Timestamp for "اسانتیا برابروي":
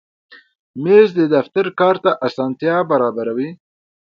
2.27-3.49